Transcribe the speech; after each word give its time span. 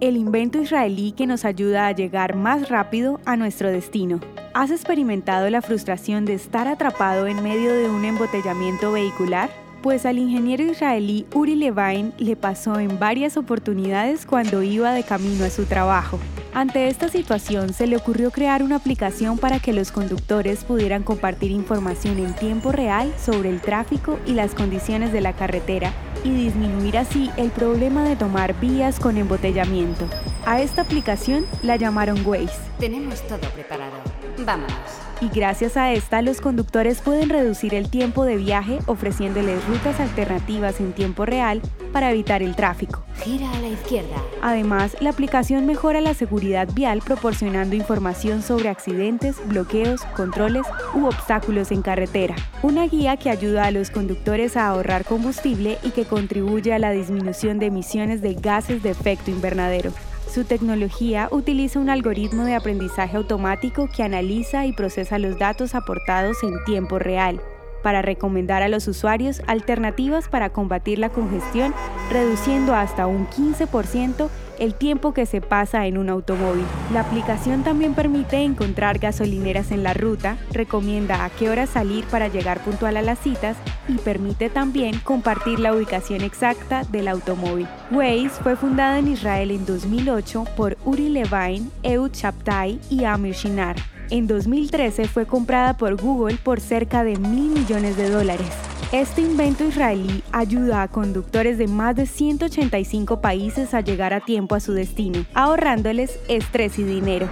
el 0.00 0.16
invento 0.16 0.60
israelí 0.60 1.12
que 1.12 1.26
nos 1.26 1.44
ayuda 1.44 1.86
a 1.86 1.92
llegar 1.92 2.36
más 2.36 2.68
rápido 2.68 3.20
a 3.24 3.36
nuestro 3.36 3.70
destino. 3.70 4.20
¿Has 4.52 4.70
experimentado 4.70 5.48
la 5.48 5.62
frustración 5.62 6.24
de 6.24 6.34
estar 6.34 6.68
atrapado 6.68 7.26
en 7.26 7.42
medio 7.42 7.72
de 7.72 7.88
un 7.88 8.04
embotellamiento 8.04 8.92
vehicular? 8.92 9.50
Pues 9.82 10.04
al 10.04 10.18
ingeniero 10.18 10.64
israelí 10.64 11.26
Uri 11.34 11.54
Levine 11.54 12.12
le 12.18 12.36
pasó 12.36 12.78
en 12.78 12.98
varias 12.98 13.36
oportunidades 13.36 14.26
cuando 14.26 14.62
iba 14.62 14.92
de 14.92 15.02
camino 15.02 15.44
a 15.44 15.50
su 15.50 15.64
trabajo. 15.64 16.18
Ante 16.52 16.88
esta 16.88 17.08
situación 17.08 17.72
se 17.72 17.86
le 17.86 17.96
ocurrió 17.96 18.30
crear 18.30 18.62
una 18.62 18.76
aplicación 18.76 19.38
para 19.38 19.60
que 19.60 19.72
los 19.72 19.92
conductores 19.92 20.64
pudieran 20.64 21.02
compartir 21.02 21.50
información 21.50 22.18
en 22.18 22.34
tiempo 22.34 22.72
real 22.72 23.12
sobre 23.18 23.50
el 23.50 23.60
tráfico 23.60 24.18
y 24.26 24.32
las 24.32 24.54
condiciones 24.54 25.12
de 25.12 25.20
la 25.20 25.34
carretera 25.34 25.92
y 26.26 26.44
disminuir 26.44 26.98
así 26.98 27.30
el 27.36 27.50
problema 27.50 28.04
de 28.04 28.16
tomar 28.16 28.58
vías 28.60 28.98
con 28.98 29.16
embotellamiento. 29.16 30.08
A 30.44 30.60
esta 30.60 30.82
aplicación 30.82 31.46
la 31.62 31.76
llamaron 31.76 32.26
Waze. 32.26 32.58
Tenemos 32.78 33.22
todo 33.26 33.48
preparado. 33.54 33.96
Vámonos. 34.44 34.72
Y 35.20 35.28
gracias 35.28 35.76
a 35.76 35.92
esta 35.92 36.20
los 36.22 36.40
conductores 36.40 37.00
pueden 37.00 37.30
reducir 37.30 37.74
el 37.74 37.88
tiempo 37.88 38.24
de 38.24 38.36
viaje 38.36 38.78
ofreciéndoles 38.86 39.64
rutas 39.66 40.00
alternativas 40.00 40.80
en 40.80 40.92
tiempo 40.92 41.24
real 41.24 41.62
para 41.92 42.10
evitar 42.10 42.42
el 42.42 42.54
tráfico. 42.54 43.05
Gira 43.26 43.50
a 43.50 43.58
la 43.58 43.66
izquierda. 43.66 44.22
Además, 44.40 44.96
la 45.00 45.10
aplicación 45.10 45.66
mejora 45.66 46.00
la 46.00 46.14
seguridad 46.14 46.68
vial 46.72 47.02
proporcionando 47.04 47.74
información 47.74 48.40
sobre 48.40 48.68
accidentes, 48.68 49.44
bloqueos, 49.48 50.02
controles 50.16 50.64
u 50.94 51.06
obstáculos 51.06 51.72
en 51.72 51.82
carretera. 51.82 52.36
Una 52.62 52.86
guía 52.86 53.16
que 53.16 53.28
ayuda 53.28 53.64
a 53.64 53.72
los 53.72 53.90
conductores 53.90 54.56
a 54.56 54.68
ahorrar 54.68 55.04
combustible 55.04 55.78
y 55.82 55.90
que 55.90 56.04
contribuye 56.04 56.72
a 56.72 56.78
la 56.78 56.92
disminución 56.92 57.58
de 57.58 57.66
emisiones 57.66 58.22
de 58.22 58.34
gases 58.34 58.84
de 58.84 58.90
efecto 58.90 59.32
invernadero. 59.32 59.90
Su 60.32 60.44
tecnología 60.44 61.26
utiliza 61.32 61.80
un 61.80 61.90
algoritmo 61.90 62.44
de 62.44 62.54
aprendizaje 62.54 63.16
automático 63.16 63.88
que 63.88 64.04
analiza 64.04 64.66
y 64.66 64.72
procesa 64.72 65.18
los 65.18 65.36
datos 65.36 65.74
aportados 65.74 66.44
en 66.44 66.62
tiempo 66.64 67.00
real 67.00 67.40
para 67.86 68.02
recomendar 68.02 68.64
a 68.64 68.68
los 68.68 68.88
usuarios 68.88 69.42
alternativas 69.46 70.26
para 70.28 70.50
combatir 70.50 70.98
la 70.98 71.10
congestión, 71.10 71.72
reduciendo 72.10 72.74
hasta 72.74 73.06
un 73.06 73.28
15% 73.28 74.28
el 74.58 74.74
tiempo 74.74 75.14
que 75.14 75.24
se 75.24 75.40
pasa 75.40 75.86
en 75.86 75.96
un 75.96 76.08
automóvil. 76.08 76.64
La 76.92 77.02
aplicación 77.02 77.62
también 77.62 77.94
permite 77.94 78.38
encontrar 78.38 78.98
gasolineras 78.98 79.70
en 79.70 79.84
la 79.84 79.94
ruta, 79.94 80.36
recomienda 80.50 81.24
a 81.24 81.30
qué 81.30 81.48
hora 81.48 81.68
salir 81.68 82.04
para 82.06 82.26
llegar 82.26 82.58
puntual 82.58 82.96
a 82.96 83.02
las 83.02 83.20
citas 83.20 83.56
y 83.86 83.98
permite 83.98 84.50
también 84.50 84.98
compartir 84.98 85.60
la 85.60 85.72
ubicación 85.72 86.22
exacta 86.22 86.82
del 86.90 87.06
automóvil. 87.06 87.68
Waze 87.92 88.30
fue 88.42 88.56
fundada 88.56 88.98
en 88.98 89.06
Israel 89.06 89.52
en 89.52 89.64
2008 89.64 90.42
por 90.56 90.76
Uri 90.84 91.08
Levine, 91.08 91.70
Ehud 91.84 92.10
Shabtai 92.12 92.80
y 92.90 93.04
Amir 93.04 93.34
Shinar. 93.34 93.76
En 94.08 94.28
2013 94.28 95.08
fue 95.08 95.26
comprada 95.26 95.76
por 95.76 96.00
Google 96.00 96.36
por 96.36 96.60
cerca 96.60 97.02
de 97.02 97.16
mil 97.16 97.50
millones 97.50 97.96
de 97.96 98.08
dólares. 98.08 98.46
Este 98.92 99.20
invento 99.20 99.64
israelí 99.64 100.22
ayuda 100.30 100.82
a 100.82 100.88
conductores 100.88 101.58
de 101.58 101.66
más 101.66 101.96
de 101.96 102.06
185 102.06 103.20
países 103.20 103.74
a 103.74 103.80
llegar 103.80 104.14
a 104.14 104.20
tiempo 104.20 104.54
a 104.54 104.60
su 104.60 104.74
destino, 104.74 105.24
ahorrándoles 105.34 106.20
estrés 106.28 106.78
y 106.78 106.84
dinero. 106.84 107.28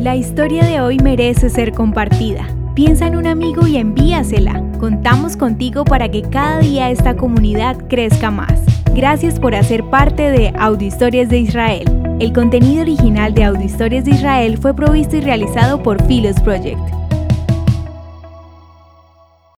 La 0.00 0.16
historia 0.16 0.64
de 0.64 0.80
hoy 0.80 0.98
merece 0.98 1.50
ser 1.50 1.72
compartida. 1.72 2.48
Piensa 2.74 3.06
en 3.06 3.16
un 3.16 3.28
amigo 3.28 3.68
y 3.68 3.76
envíasela. 3.76 4.60
Contamos 4.80 5.36
contigo 5.36 5.84
para 5.84 6.10
que 6.10 6.22
cada 6.22 6.58
día 6.58 6.90
esta 6.90 7.16
comunidad 7.16 7.86
crezca 7.88 8.32
más. 8.32 8.75
Gracias 8.96 9.38
por 9.38 9.54
hacer 9.54 9.84
parte 9.90 10.30
de 10.30 10.54
Audio 10.58 10.88
Historias 10.88 11.28
de 11.28 11.40
Israel. 11.40 11.84
El 12.18 12.32
contenido 12.32 12.80
original 12.80 13.34
de 13.34 13.44
Audio 13.44 13.62
Historias 13.62 14.06
de 14.06 14.12
Israel 14.12 14.56
fue 14.56 14.74
provisto 14.74 15.16
y 15.16 15.20
realizado 15.20 15.82
por 15.82 16.02
Philos 16.06 16.40
Project. 16.40 16.95